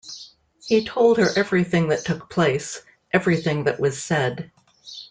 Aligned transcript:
He 0.65 0.83
told 0.83 1.17
her 1.19 1.29
everything 1.35 1.89
that 1.89 2.03
took 2.03 2.27
place, 2.27 2.81
everything 3.13 3.65
that 3.65 3.79
was 3.79 4.01
said. 4.01 4.49